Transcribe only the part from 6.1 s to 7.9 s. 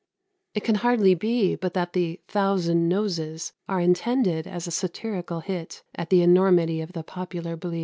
enormity of the popular belief.